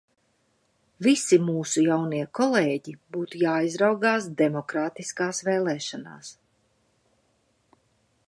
Visi 1.07 1.37
mūsu 1.49 1.81
jaunie 1.87 2.21
kolēģi 2.39 2.93
būtu 3.17 3.41
jāizraugās 3.43 4.27
demokrātiskās 4.41 5.43
vēlēšanās. 5.51 6.33